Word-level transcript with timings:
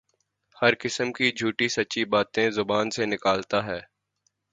ہر 0.57 0.73
قسم 0.79 1.11
کی 1.11 1.31
جھوٹی 1.31 1.67
سچی 1.67 2.03
باتیں 2.05 2.49
زبان 2.49 2.89
سے 2.91 3.05
نکالتا 3.05 3.65
ہے 3.65 3.79